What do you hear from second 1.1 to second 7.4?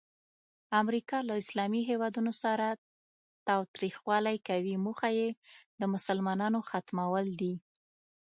له اسلامي هیوادونو سره تاوتریخوالی کوي، موخه یې د مسلمانانو ختمول